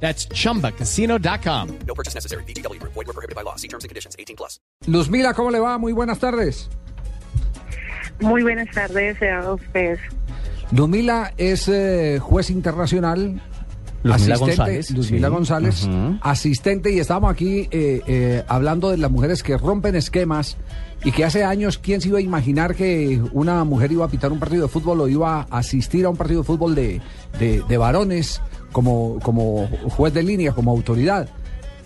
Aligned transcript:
That's 0.00 0.28
chumbacasino.com. 0.28 1.68
No 1.86 1.94
purchase 1.94 2.14
necessary. 2.14 2.44
BGW. 2.44 2.78
Void 2.82 3.06
were 3.06 3.12
prohibited 3.14 3.34
by 3.34 3.42
law. 3.42 3.56
See 3.56 3.68
terms 3.68 3.84
and 3.84 3.88
conditions. 3.88 4.14
18 4.18 4.36
plus. 4.36 4.60
Luz 4.86 5.08
Mila, 5.10 5.32
¿cómo 5.34 5.50
le 5.50 5.58
va? 5.58 5.78
Muy 5.78 5.92
buenas 5.92 6.18
tardes. 6.18 6.68
Muy 8.20 8.42
buenas 8.42 8.68
tardes 8.74 9.16
a 9.22 9.52
ustedes. 9.52 10.00
Luz 10.72 10.88
Mila 10.88 11.32
es 11.36 11.68
eh, 11.68 12.18
juez 12.20 12.50
internacional. 12.50 13.40
Luzmila 14.02 14.36
González, 14.36 14.90
Luzmila 14.92 15.28
sí. 15.28 15.34
González, 15.34 15.84
Ujú. 15.84 16.18
asistente, 16.22 16.92
y 16.92 17.00
estamos 17.00 17.28
aquí 17.32 17.68
eh, 17.72 18.02
eh, 18.06 18.44
hablando 18.46 18.90
de 18.90 18.98
las 18.98 19.10
mujeres 19.10 19.42
que 19.42 19.56
rompen 19.58 19.96
esquemas 19.96 20.56
y 21.02 21.10
que 21.10 21.24
hace 21.24 21.42
años, 21.42 21.78
¿quién 21.78 22.00
se 22.00 22.08
iba 22.08 22.18
a 22.18 22.20
imaginar 22.20 22.76
que 22.76 23.20
una 23.32 23.64
mujer 23.64 23.90
iba 23.90 24.04
a 24.04 24.08
pitar 24.08 24.30
un 24.30 24.38
partido 24.38 24.62
de 24.62 24.68
fútbol 24.68 25.00
o 25.00 25.08
iba 25.08 25.40
a 25.50 25.58
asistir 25.58 26.04
a 26.04 26.10
un 26.10 26.16
partido 26.16 26.42
de 26.42 26.46
fútbol 26.46 26.76
de, 26.76 27.00
de- 27.40 27.64
de 27.68 27.76
varones 27.78 28.40
como, 28.76 29.18
como 29.22 29.66
juez 29.88 30.12
de 30.12 30.22
línea, 30.22 30.52
como 30.52 30.70
autoridad? 30.70 31.26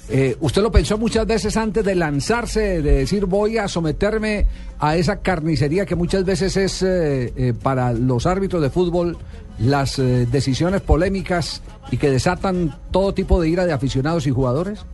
Eh, 0.09 0.37
¿Usted 0.41 0.61
lo 0.61 0.73
pensó 0.73 0.99
muchas 0.99 1.25
veces 1.25 1.57
antes 1.57 1.85
de 1.85 1.95
lanzarse, 1.95 2.83
de 2.83 2.93
decir 2.97 3.27
voy 3.27 3.59
a 3.59 3.69
someterme 3.69 4.47
a 4.81 4.97
esa 4.97 5.21
carnicería 5.21 5.87
que 5.87 5.95
muchas 5.95 6.25
veces 6.25 6.57
es 6.57 6.83
eh, 6.83 7.33
eh, 7.37 7.55
para 7.63 7.93
los 7.93 8.27
árbitros 8.27 8.61
de 8.61 8.71
fútbol 8.71 9.17
las 9.61 10.01
eh, 10.01 10.27
decisiones 10.33 10.81
polémicas 10.81 11.63
y 11.93 11.97
que 11.97 12.11
desatan 12.11 12.75
todo 12.91 13.15
tipo 13.15 13.41
de 13.41 13.51
ira 13.51 13.67
de 13.67 13.73
aficionados 13.73 14.27
y 14.27 14.33
jugadores? 14.33 14.85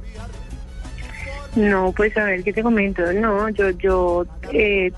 No, 1.54 1.94
pues 1.96 2.14
a 2.18 2.24
ver, 2.24 2.44
¿qué 2.44 2.52
te 2.52 2.62
comento? 2.62 3.10
No, 3.14 3.48
yo 3.48 3.70
yo 3.70 4.26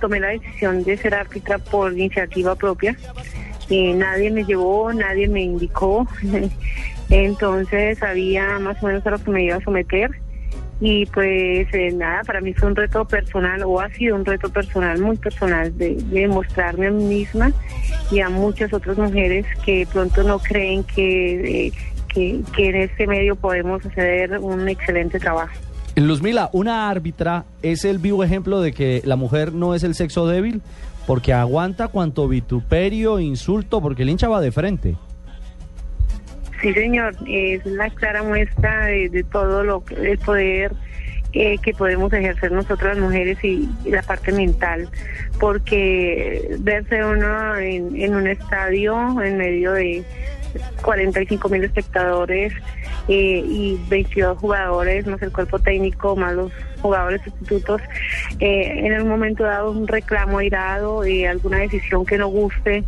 tomé 0.01 0.19
la 0.19 0.31
decisión 0.31 0.83
de 0.83 0.97
ser 0.97 1.15
árbitra 1.15 1.59
por 1.59 1.93
iniciativa 1.93 2.57
propia. 2.57 2.97
Eh, 3.71 3.95
nadie 3.95 4.31
me 4.31 4.45
llevó, 4.45 4.93
nadie 4.93 5.29
me 5.29 5.43
indicó. 5.43 6.07
Entonces 7.11 7.99
sabía 7.99 8.59
más 8.59 8.83
o 8.83 8.87
menos 8.87 9.07
a 9.07 9.11
lo 9.11 9.19
que 9.19 9.31
me 9.31 9.45
iba 9.45 9.57
a 9.57 9.61
someter. 9.61 10.11
Y 10.81 11.07
pues 11.07 11.67
eh, 11.73 11.91
nada, 11.93 12.23
para 12.23 12.41
mí 12.41 12.55
fue 12.55 12.69
un 12.69 12.77
reto 12.77 13.05
personal, 13.05 13.63
o 13.65 13.81
ha 13.81 13.91
sido 13.91 14.15
un 14.15 14.25
reto 14.25 14.49
personal, 14.49 15.01
muy 15.01 15.17
personal, 15.17 15.77
de, 15.77 15.97
de 15.97 16.21
demostrarme 16.21 16.87
a 16.87 16.91
mí 16.93 17.03
misma 17.03 17.53
y 18.13 18.21
a 18.21 18.29
muchas 18.29 18.73
otras 18.73 18.97
mujeres 18.97 19.45
que 19.65 19.89
pronto 19.93 20.23
no 20.23 20.39
creen 20.39 20.85
que, 20.85 21.67
eh, 21.67 21.73
que, 22.07 22.43
que 22.55 22.69
en 22.69 22.77
este 22.77 23.09
medio 23.09 23.35
podemos 23.35 23.85
hacer 23.85 24.39
un 24.39 24.69
excelente 24.69 25.19
trabajo. 25.19 25.53
Luzmila, 26.07 26.51
una 26.53 26.89
árbitra 26.91 27.45
es 27.63 27.85
el 27.85 27.99
vivo 27.99 28.23
ejemplo 28.23 28.61
de 28.61 28.73
que 28.73 29.03
la 29.05 29.17
mujer 29.17 29.53
no 29.53 29.75
es 29.75 29.83
el 29.83 29.95
sexo 29.95 30.27
débil 30.27 30.63
porque 31.07 31.33
aguanta 31.33 31.89
cuanto 31.89 32.29
vituperio, 32.29 33.19
insulto, 33.19 33.81
porque 33.81 34.03
el 34.03 34.11
hincha 34.11 34.29
va 34.29 34.41
de 34.43 34.53
frente. 34.53 34.97
Sí, 36.61 36.75
señor, 36.75 37.15
es 37.27 37.65
la 37.65 37.89
clara 37.89 38.23
muestra 38.23 38.87
de, 38.87 39.09
de 39.09 39.25
todo 39.25 39.65
lo 39.65 39.83
el 39.97 40.19
poder 40.19 40.73
eh, 41.33 41.57
que 41.59 41.73
podemos 41.73 42.13
ejercer 42.13 42.53
nosotras 42.53 42.97
las 42.97 43.05
mujeres 43.05 43.39
y, 43.43 43.69
y 43.85 43.91
la 43.91 44.03
parte 44.03 44.33
mental, 44.33 44.89
porque 45.39 46.57
verse 46.61 47.05
uno 47.05 47.57
en, 47.57 47.95
en 48.01 48.15
un 48.15 48.27
estadio 48.27 49.23
en 49.23 49.37
medio 49.37 49.73
de 49.73 50.03
45 50.83 51.49
mil 51.49 51.65
espectadores 51.65 52.53
eh, 53.09 53.43
y 53.47 53.79
22 53.89 54.39
jugadores, 54.39 55.07
más 55.07 55.21
el 55.23 55.33
cuerpo 55.33 55.59
técnico, 55.59 56.17
más 56.17 56.35
los 56.35 56.53
jugadores 56.81 57.21
sustitutos, 57.23 57.81
eh, 58.41 58.73
en 58.87 58.93
el 58.93 59.05
momento 59.05 59.45
dado 59.45 59.71
un 59.73 59.87
reclamo 59.89 60.39
airado, 60.39 61.05
eh, 61.05 61.27
alguna 61.27 61.59
decisión 61.59 62.05
que 62.07 62.19
no 62.19 62.29
guste, 62.29 62.85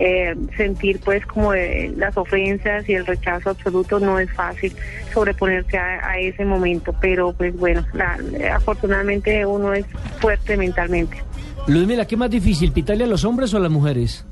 eh, 0.00 0.34
sentir 0.56 0.98
pues 1.04 1.24
como 1.26 1.54
eh, 1.54 1.92
las 1.96 2.16
ofensas 2.16 2.88
y 2.88 2.94
el 2.94 3.06
rechazo 3.06 3.50
absoluto 3.50 4.00
no 4.00 4.18
es 4.18 4.28
fácil 4.32 4.72
sobreponerse 5.12 5.78
a, 5.78 6.18
ese 6.18 6.44
momento, 6.44 6.92
pero 7.00 7.32
pues 7.32 7.56
bueno, 7.56 7.84
la- 7.92 8.18
afortunadamente 8.54 9.46
uno 9.46 9.72
es 9.72 9.84
fuerte 10.18 10.56
mentalmente. 10.56 11.22
Ludmila, 11.68 12.06
¿qué 12.06 12.14
es 12.14 12.18
más 12.18 12.30
difícil, 12.30 12.72
pitarle 12.72 13.04
a 13.04 13.06
los 13.06 13.24
hombres 13.24 13.54
o 13.54 13.56
a 13.56 13.60
las 13.60 13.70
mujeres? 13.70 14.26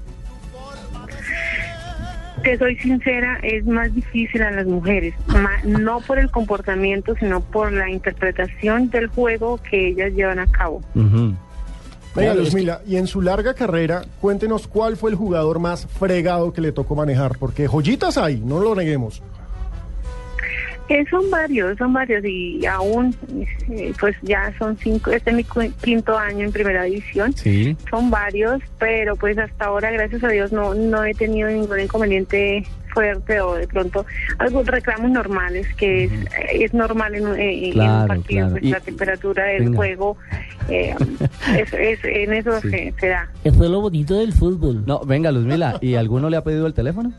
Te 2.43 2.59
soy 2.59 2.77
sincera, 2.77 3.39
es 3.43 3.65
más 3.67 3.95
difícil 3.95 4.43
a 4.43 4.51
las 4.51 4.67
mujeres, 4.67 5.15
ma- 5.29 5.61
no 5.65 6.01
por 6.01 6.19
el 6.19 6.31
comportamiento, 6.31 7.15
sino 7.21 7.41
por 7.41 7.73
la 7.73 7.89
interpretación 7.91 8.91
del 8.91 9.07
juego 9.09 9.59
que 9.59 9.89
ellas 9.89 10.13
llevan 10.13 10.39
a 10.41 10.47
cabo. 10.47 10.81
Ujú. 10.95 11.35
Venga, 12.15 12.33
Claro, 12.33 12.41
es 12.41 12.47
Luzmila, 12.53 12.81
y 12.87 12.97
en 12.97 13.07
su 13.07 13.23
larga 13.23 13.55
carrera, 13.55 14.03
cuéntenos 14.21 14.67
cuál 14.69 14.97
fue 14.97 15.11
el 15.11 15.17
jugador 15.17 15.61
más 15.61 15.87
fregado 15.87 16.53
que 16.53 16.61
le 16.61 16.73
tocó 16.73 16.95
manejar, 16.95 17.39
porque 17.39 17.67
joyitas 17.67 18.19
hay, 18.19 18.37
no 18.41 18.61
lo 18.61 18.75
neguemos. 18.75 19.23
Eh, 20.93 21.05
son 21.11 21.31
varios, 21.31 21.79
son 21.79 21.93
varios 21.95 22.23
y 22.25 22.67
aún, 22.67 23.15
eh, 23.71 23.93
pues 23.99 24.15
ya 24.23 24.53
son 24.59 24.77
cinco, 24.77 25.11
este 25.11 25.31
es 25.31 25.37
mi 25.37 25.45
cu- 25.45 25.73
quinto 25.83 26.19
año 26.19 26.45
en 26.45 26.53
primera 26.53 26.83
división. 26.85 27.33
Sí. 27.33 27.75
Son 27.89 28.11
varios, 28.11 28.61
pero 28.79 29.17
pues 29.17 29.39
hasta 29.39 29.65
ahora, 29.67 29.91
gracias 29.91 30.23
a 30.23 30.29
Dios, 30.29 30.53
no, 30.53 30.75
no 30.75 31.03
he 31.05 31.15
tenido 31.15 31.49
ningún 31.49 31.81
inconveniente 31.81 32.67
fuerte 32.93 33.41
o 33.41 33.55
de 33.55 33.67
pronto 33.67 34.05
algunos 34.39 34.67
reclamos 34.67 35.11
normales, 35.11 35.67
que 35.77 36.05
es, 36.05 36.13
es 36.53 36.75
normal 36.75 37.15
en, 37.15 37.27
un- 37.27 37.41
en- 37.41 37.65
en 37.65 37.73
Claro, 37.73 38.03
un 38.03 38.09
partido, 38.09 38.39
claro. 38.41 38.51
pues, 38.53 38.65
Y- 38.65 38.71
la 38.71 38.81
temperatura 38.81 39.45
del 39.45 39.63
venga. 39.65 39.77
juego, 39.77 40.17
eh, 40.69 40.95
es, 41.59 41.73
es- 41.73 42.05
en 42.05 42.35
eso 42.35 42.61
Sí. 42.61 42.69
se, 42.69 42.95
se 43.01 43.09
da. 43.09 43.31
Eso 43.45 43.65
es 43.65 43.71
lo 43.71 43.81
bonito 43.81 44.19
del 44.19 44.35
fútbol. 44.35 44.85
No, 44.85 45.01
venga, 45.07 45.33
Luzmila, 45.33 45.79
¿y 45.81 45.95
alguno 45.95 46.29
le 46.29 46.37
ha 46.37 46.45
pedido 46.45 46.67
el 46.67 46.75
teléfono? 46.75 47.13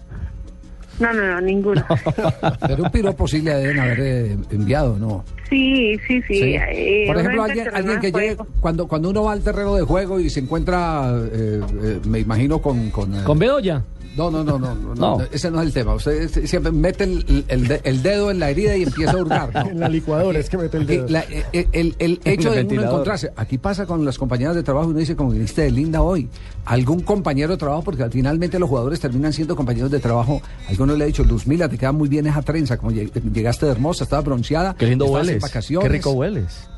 No, 1.00 1.12
no, 1.14 1.26
no, 1.26 1.42
ninguno. 1.42 1.84
Pero 2.68 2.84
un 2.84 2.92
piropo 2.92 3.28
sí 3.28 3.42
le 3.42 3.54
deben 3.56 3.80
haber 3.80 4.00
eh, 4.00 4.38
enviado, 4.52 4.98
¿no? 4.98 5.24
Sí, 5.50 6.00
sí, 6.08 6.22
sí. 6.28 6.36
Sí. 6.36 6.56
eh, 6.56 7.04
Por 7.08 7.18
ejemplo, 7.18 7.44
alguien, 7.44 7.68
al 7.70 7.76
alguien 7.76 8.00
que 8.00 8.12
llegue, 8.12 8.38
cuando, 8.59 8.88
cuando 8.88 9.09
uno 9.09 9.24
va 9.24 9.34
al 9.34 9.42
terreno 9.42 9.76
de 9.76 9.84
juego 9.84 10.20
y 10.20 10.30
se 10.30 10.40
encuentra, 10.40 11.12
eh, 11.31 11.62
eh, 11.84 12.00
me 12.08 12.20
imagino, 12.20 12.59
con... 12.59 12.90
con, 12.92 13.14
eh, 13.14 13.24
¿Con 13.24 13.40
Bedoya? 13.40 13.84
No, 14.16 14.29
no, 14.29 14.44
no, 14.44 14.59
no, 14.59 14.75
no, 14.75 14.94
No. 14.96 15.18
no, 15.18 15.22
ese 15.31 15.50
no 15.50 15.59
es 15.62 15.68
el 15.68 15.74
tema. 15.74 15.96
Usted 15.96 16.12
es- 16.38 16.50
siempre 16.50 16.72
mete 16.72 17.03
el, 17.06 17.46
el 17.47 17.68
de- 17.68 17.81
el 17.84 18.03
dedo 18.03 18.29
en 18.29 18.40
la 18.40 18.50
herida 18.51 18.78
y 18.78 18.84
empieza 18.84 19.13
a 19.13 19.18
hurgar. 19.18 19.53
¿no? 19.53 19.62
En 19.72 19.79
la 19.79 19.90
licuadora 19.90 20.38
es 20.40 20.50
que 20.50 20.57
mete 20.57 20.78
el 20.78 20.85
dedo. 20.85 21.07
la- 21.09 21.22
eh, 21.22 21.46
eh, 21.51 21.68
el, 21.72 21.96
el 21.97 22.19
hecho 22.24 22.53
el 22.53 22.68
de 22.68 22.75
uno 22.78 22.84
encontrarse, 22.88 23.31
aquí 23.35 23.57
pasa 23.57 23.85
con 23.88 24.06
las 24.06 24.18
compañeras 24.19 24.56
de 24.56 24.62
trabajo, 24.63 24.90
uno 24.90 25.00
dice, 25.00 25.16
como 25.16 25.31
viniste 25.31 25.63
de 25.63 25.72
linda 25.72 26.01
hoy, 26.03 26.29
algún 26.66 27.00
compañero 27.00 27.53
de 27.53 27.57
trabajo, 27.57 27.81
porque 27.84 28.07
finalmente 28.12 28.59
los 28.59 28.69
jugadores 28.69 29.00
terminan 29.00 29.34
siendo 29.34 29.56
compañeros 29.56 29.90
de 29.90 30.00
trabajo. 30.00 30.41
Alguno 30.69 30.95
le 30.95 31.06
ha 31.06 31.07
dicho, 31.07 31.24
Luz 31.24 31.47
Mila, 31.47 31.68
te 31.68 31.78
queda 31.78 31.91
muy 31.91 32.07
bien 32.07 32.28
esa 32.28 32.41
trenza, 32.44 32.78
como 32.78 32.91
lleg- 32.91 33.12
llegaste 33.34 33.66
de 33.66 33.72
hermosa, 33.72 34.03
estaba 34.03 34.22
bronceada. 34.22 34.75
Qué 34.75 34.85
lindo 34.85 35.06
hueles. 35.06 35.41
vacaciones. 35.41 35.88
Qué 35.90 35.94
rico 35.97 36.12
hueles. 36.12 36.69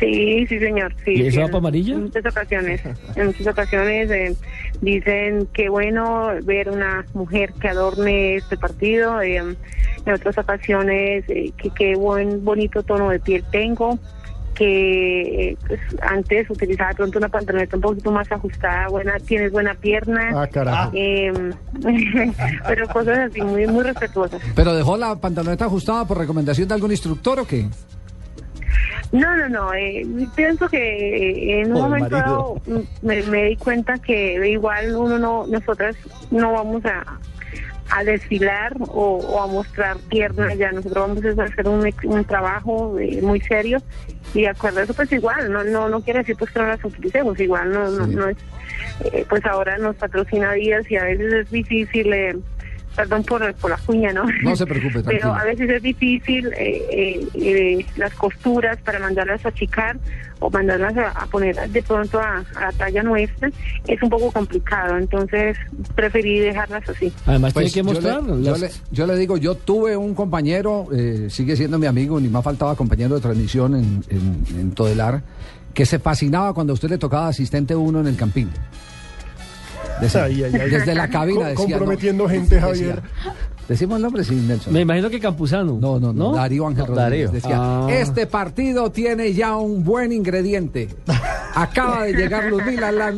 Sí, 0.00 0.46
sí, 0.48 0.58
señor. 0.58 0.94
Sí, 1.04 1.12
¿Y 1.12 1.20
eso 1.22 1.30
sí, 1.32 1.38
va 1.38 1.44
en- 1.44 1.50
pa' 1.52 1.58
amarilla? 1.58 1.94
En 1.94 2.02
muchas 2.04 2.26
ocasiones. 2.26 2.80
En 3.16 3.26
muchas 3.26 3.46
ocasiones 3.46 4.10
eh, 4.10 4.36
dicen 4.80 5.46
que 5.52 5.68
bueno 5.68 6.30
ver 6.44 6.68
una 6.70 7.04
mujer 7.14 7.52
que 7.60 7.68
adorne 7.68 8.36
este 8.36 8.56
partido. 8.56 9.20
eh, 9.22 9.36
en 10.06 10.12
otras 10.12 10.36
ocasiones, 10.36 11.24
eh, 11.28 11.52
que 11.56 11.70
qué 11.70 11.94
buen 11.96 12.44
bonito 12.44 12.82
tono 12.82 13.08
de 13.10 13.20
piel 13.20 13.44
tengo. 13.50 13.98
Que 14.54 15.56
pues, 15.66 15.80
antes 16.00 16.48
utilizaba 16.48 16.92
pronto 16.92 17.18
una 17.18 17.28
pantaloneta 17.28 17.74
un 17.76 17.82
poquito 17.82 18.12
más 18.12 18.30
ajustada, 18.30 18.86
buena, 18.88 19.18
tienes 19.18 19.50
buena 19.50 19.74
pierna. 19.74 20.30
Ah, 20.42 20.46
carajo. 20.46 20.92
eh, 20.94 21.32
pero 22.68 22.86
cosas 22.88 23.18
así 23.30 23.40
muy, 23.42 23.66
muy 23.66 23.82
respetuosas. 23.82 24.40
¿Pero 24.54 24.74
dejó 24.74 24.96
la 24.96 25.16
pantaloneta 25.16 25.64
ajustada 25.64 26.06
por 26.06 26.18
recomendación 26.18 26.68
de 26.68 26.74
algún 26.74 26.90
instructor 26.92 27.40
o 27.40 27.46
qué? 27.46 27.66
No, 29.12 29.36
no, 29.36 29.48
no. 29.48 29.72
eh, 29.74 30.04
pienso 30.34 30.68
que 30.68 30.78
eh, 30.78 31.60
en 31.60 31.72
un 31.72 31.80
momento 31.82 32.16
dado 32.16 32.60
mm, 32.66 33.06
me, 33.06 33.22
me 33.24 33.44
di 33.44 33.56
cuenta 33.56 33.98
que 33.98 34.48
igual 34.48 34.96
uno 34.96 35.18
no, 35.18 35.46
nosotras 35.46 35.94
no 36.32 36.52
vamos 36.52 36.84
a, 36.84 37.04
a 37.90 38.02
desfilar 38.04 38.74
o, 38.80 39.18
o 39.18 39.40
a 39.42 39.46
mostrar 39.46 39.98
piernas 40.08 40.56
ya. 40.58 40.72
Nosotros 40.72 41.08
vamos 41.22 41.38
a 41.38 41.42
hacer 41.44 41.68
un, 41.68 41.88
un 42.04 42.24
trabajo 42.24 42.98
eh, 42.98 43.20
muy 43.22 43.40
serio 43.40 43.78
y 44.32 44.40
de 44.42 44.48
acuerdo 44.48 44.80
a 44.80 44.82
eso 44.82 44.94
pues 44.94 45.12
igual, 45.12 45.52
no, 45.52 45.62
no, 45.62 45.88
no 45.88 46.00
quiere 46.00 46.20
decir 46.20 46.34
pues 46.36 46.50
que 46.50 46.58
no 46.58 46.66
las 46.66 46.84
utilicemos, 46.84 47.38
igual 47.38 47.70
no, 47.72 47.88
no, 47.90 48.06
no 48.08 48.28
es, 48.28 48.36
eh, 49.04 49.24
pues 49.28 49.44
ahora 49.46 49.78
nos 49.78 49.94
patrocina 49.94 50.52
días 50.54 50.90
y 50.90 50.96
a 50.96 51.04
veces 51.04 51.32
es 51.32 51.50
difícil. 51.52 52.12
eh, 52.12 52.36
perdón 52.94 53.24
por, 53.24 53.54
por 53.54 53.70
la 53.70 53.76
cuña, 53.78 54.12
¿no? 54.12 54.24
No 54.42 54.56
se 54.56 54.66
preocupe, 54.66 55.00
Pero 55.04 55.18
tranquila. 55.20 55.36
a 55.40 55.44
veces 55.44 55.70
es 55.70 55.82
difícil 55.82 56.46
eh, 56.56 56.82
eh, 56.90 57.28
eh, 57.34 57.86
las 57.96 58.12
costuras 58.14 58.78
para 58.84 58.98
mandarlas 58.98 59.44
a 59.44 59.48
achicar 59.48 59.98
o 60.40 60.50
mandarlas 60.50 60.96
a, 60.96 61.08
a 61.10 61.26
poner 61.26 61.56
de 61.70 61.82
pronto 61.82 62.20
a, 62.20 62.44
a 62.56 62.60
la 62.60 62.72
talla 62.72 63.02
nuestra. 63.02 63.50
Es 63.86 64.02
un 64.02 64.10
poco 64.10 64.30
complicado, 64.32 64.96
entonces 64.98 65.56
preferí 65.94 66.40
dejarlas 66.40 66.88
así. 66.88 67.12
Además 67.26 67.52
Pues 67.52 67.72
tiene 67.72 67.88
que 67.88 67.94
yo 67.94 68.00
le- 68.00 68.12
mostrar. 68.12 68.40
Yo, 68.42 68.56
le, 68.56 68.70
yo 68.90 69.06
le 69.06 69.16
digo, 69.16 69.36
yo 69.36 69.54
tuve 69.54 69.96
un 69.96 70.14
compañero, 70.14 70.88
eh, 70.94 71.28
sigue 71.30 71.56
siendo 71.56 71.78
mi 71.78 71.86
amigo, 71.86 72.20
ni 72.20 72.28
más 72.28 72.44
faltaba 72.44 72.74
compañero 72.76 73.14
de 73.14 73.20
transmisión 73.20 73.74
en, 73.74 74.04
en, 74.10 74.44
en 74.58 74.70
Todelar, 74.72 75.22
que 75.72 75.86
se 75.86 75.98
fascinaba 75.98 76.52
cuando 76.54 76.72
a 76.72 76.74
usted 76.74 76.88
le 76.90 76.98
tocaba 76.98 77.28
asistente 77.28 77.74
uno 77.74 78.00
en 78.00 78.06
el 78.08 78.16
campín. 78.16 78.50
Decía, 80.00 80.24
Ay, 80.24 80.42
ay, 80.44 80.52
ay. 80.60 80.70
Desde 80.70 80.94
la 80.94 81.08
cabina 81.08 81.48
decía. 81.48 81.64
comprometiendo 81.66 82.24
no, 82.24 82.30
gente, 82.30 82.56
decía, 82.56 82.60
Javier. 82.68 83.02
Decimos 83.68 83.96
el 83.96 84.02
nombre, 84.02 84.24
sí, 84.24 84.34
Nelson. 84.34 84.72
Me 84.74 84.80
imagino 84.82 85.08
que 85.08 85.18
Campuzano. 85.20 85.78
No, 85.80 85.98
no, 85.98 86.12
no, 86.12 86.32
Darío 86.34 86.66
Ángel 86.66 86.84
No, 86.88 86.94
Rodríguez. 86.94 87.30
Darío. 87.30 87.30
Decía, 87.30 87.56
Ah. 87.60 87.86
este 87.90 88.26
partido 88.26 88.90
tiene 88.92 89.32
ya 89.32 89.56
un 89.56 89.82
buen 89.84 90.12
ingrediente. 90.12 90.88
Acaba 91.54 92.04
de 92.04 92.12
llegar 92.12 92.44
Ludmila 92.46 92.92
la- 92.92 93.14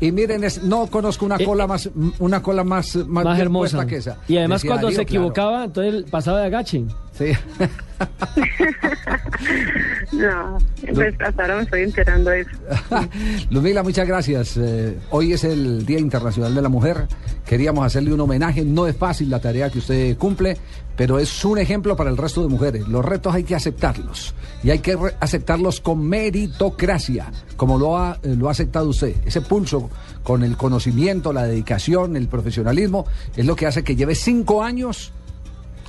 y 0.00 0.12
miren, 0.12 0.44
es- 0.44 0.62
no 0.62 0.88
conozco 0.88 1.24
una 1.24 1.36
Eh, 1.36 1.44
cola 1.44 1.66
más, 1.66 1.88
una 2.18 2.42
cola 2.42 2.64
más, 2.64 2.96
más, 3.06 3.38
hermosa. 3.38 3.86
que 3.86 3.96
esa. 3.96 4.18
Y 4.28 4.36
además 4.36 4.60
Decía 4.60 4.70
cuando 4.72 4.86
Darío, 4.88 4.98
se 4.98 5.06
claro. 5.06 5.20
equivocaba, 5.20 5.64
entonces 5.64 6.04
pasaba 6.10 6.40
de 6.40 6.46
agache. 6.46 6.84
Sí. 7.12 7.32
No, 10.12 10.58
pues 10.94 11.14
hasta 11.20 11.42
ahora 11.42 11.56
me 11.56 11.62
estoy 11.62 11.82
enterando 11.82 12.30
de 12.30 12.40
eso. 12.40 12.50
Ludmila, 13.50 13.82
muchas 13.82 14.06
gracias. 14.06 14.56
Eh, 14.56 14.98
hoy 15.10 15.32
es 15.32 15.44
el 15.44 15.86
Día 15.86 15.98
Internacional 15.98 16.54
de 16.54 16.62
la 16.62 16.68
Mujer. 16.68 17.06
Queríamos 17.46 17.86
hacerle 17.86 18.12
un 18.12 18.20
homenaje. 18.20 18.64
No 18.64 18.86
es 18.86 18.96
fácil 18.96 19.30
la 19.30 19.40
tarea 19.40 19.70
que 19.70 19.78
usted 19.78 20.16
cumple, 20.18 20.56
pero 20.96 21.18
es 21.18 21.44
un 21.44 21.58
ejemplo 21.58 21.96
para 21.96 22.10
el 22.10 22.16
resto 22.16 22.42
de 22.42 22.48
mujeres. 22.48 22.86
Los 22.88 23.04
retos 23.04 23.34
hay 23.34 23.44
que 23.44 23.54
aceptarlos 23.54 24.34
y 24.62 24.70
hay 24.70 24.80
que 24.80 24.98
aceptarlos 25.20 25.80
con 25.80 26.06
meritocracia, 26.06 27.32
como 27.56 27.78
lo 27.78 27.96
ha, 27.96 28.18
eh, 28.22 28.34
lo 28.36 28.48
ha 28.48 28.52
aceptado 28.52 28.88
usted. 28.90 29.16
Ese 29.24 29.40
pulso 29.40 29.90
con 30.22 30.42
el 30.42 30.56
conocimiento, 30.56 31.32
la 31.32 31.44
dedicación, 31.44 32.16
el 32.16 32.28
profesionalismo, 32.28 33.06
es 33.34 33.46
lo 33.46 33.56
que 33.56 33.66
hace 33.66 33.82
que 33.82 33.96
lleve 33.96 34.14
cinco 34.14 34.62
años. 34.62 35.12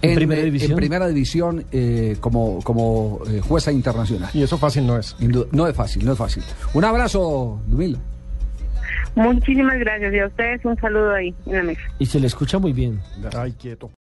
En 0.04 0.16
primera 0.16 0.42
división. 0.42 0.72
en 0.72 0.78
primera 0.78 1.08
división 1.08 1.66
eh, 1.72 2.18
como, 2.20 2.62
como 2.62 3.22
eh, 3.28 3.40
jueza 3.40 3.72
internacional. 3.72 4.30
Y 4.34 4.44
eso 4.44 4.58
fácil 4.58 4.86
no 4.86 4.98
es. 4.98 5.16
No 5.52 5.68
es 5.68 5.76
fácil, 5.76 6.06
no 6.06 6.12
es 6.12 6.18
fácil. 6.18 6.44
Un 6.74 6.84
abrazo, 6.84 7.62
Ludmila. 7.70 8.00
Muchísimas 9.16 9.78
gracias 9.80 10.14
y 10.14 10.20
a 10.20 10.28
ustedes 10.28 10.66
un 10.66 10.76
saludo 10.78 11.14
ahí 11.14 11.34
en 11.46 11.56
la 11.56 11.64
mesa. 11.64 11.82
Y 12.00 12.06
se 12.06 12.20
le 12.20 12.28
escucha 12.28 12.58
muy 12.60 12.74
bien. 12.74 13.00
Ay, 13.38 13.54
quieto. 13.54 13.92